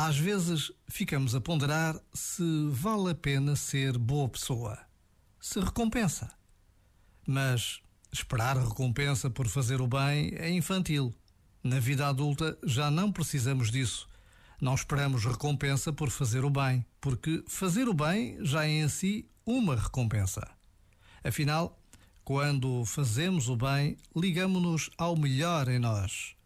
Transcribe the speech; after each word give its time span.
Às 0.00 0.16
vezes 0.16 0.70
ficamos 0.88 1.34
a 1.34 1.40
ponderar 1.40 2.00
se 2.14 2.68
vale 2.70 3.10
a 3.10 3.14
pena 3.16 3.56
ser 3.56 3.98
boa 3.98 4.28
pessoa, 4.28 4.78
se 5.40 5.58
recompensa. 5.58 6.30
Mas 7.26 7.80
esperar 8.12 8.56
recompensa 8.56 9.28
por 9.28 9.48
fazer 9.48 9.80
o 9.80 9.88
bem 9.88 10.32
é 10.36 10.48
infantil. 10.52 11.12
Na 11.64 11.80
vida 11.80 12.06
adulta 12.06 12.56
já 12.62 12.92
não 12.92 13.10
precisamos 13.10 13.72
disso. 13.72 14.08
Não 14.60 14.76
esperamos 14.76 15.24
recompensa 15.24 15.92
por 15.92 16.10
fazer 16.10 16.44
o 16.44 16.50
bem, 16.50 16.86
porque 17.00 17.42
fazer 17.48 17.88
o 17.88 17.92
bem 17.92 18.38
já 18.44 18.66
é 18.66 18.70
em 18.70 18.88
si 18.88 19.28
uma 19.44 19.74
recompensa. 19.74 20.48
Afinal, 21.24 21.76
quando 22.22 22.84
fazemos 22.84 23.48
o 23.48 23.56
bem, 23.56 23.96
ligamos-nos 24.14 24.90
ao 24.96 25.16
melhor 25.16 25.68
em 25.68 25.80
nós 25.80 26.37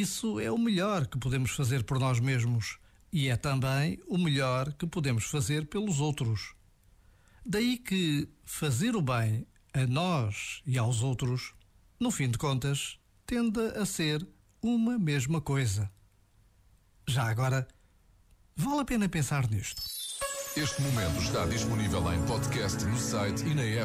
isso 0.00 0.38
é 0.40 0.50
o 0.50 0.58
melhor 0.58 1.06
que 1.06 1.18
podemos 1.18 1.52
fazer 1.52 1.84
por 1.84 1.98
nós 1.98 2.20
mesmos 2.20 2.78
e 3.12 3.28
é 3.28 3.36
também 3.36 3.98
o 4.06 4.18
melhor 4.18 4.72
que 4.72 4.86
podemos 4.86 5.24
fazer 5.24 5.66
pelos 5.66 6.00
outros. 6.00 6.54
Daí 7.44 7.78
que 7.78 8.28
fazer 8.44 8.96
o 8.96 9.02
bem 9.02 9.46
a 9.72 9.86
nós 9.86 10.62
e 10.66 10.76
aos 10.76 11.02
outros, 11.02 11.54
no 12.00 12.10
fim 12.10 12.28
de 12.28 12.38
contas, 12.38 12.98
tende 13.24 13.60
a 13.76 13.86
ser 13.86 14.26
uma 14.62 14.98
mesma 14.98 15.40
coisa. 15.40 15.90
Já 17.06 17.24
agora, 17.30 17.66
vale 18.56 18.80
a 18.80 18.84
pena 18.84 19.08
pensar 19.08 19.48
nisto. 19.48 19.82
Este 20.56 20.80
momento 20.82 21.20
está 21.20 21.44
disponível 21.46 22.12
em 22.12 22.26
podcast 22.26 22.84
no 22.84 22.98
site 22.98 23.44
e 23.44 23.54
na 23.54 23.62
app. 23.62 23.84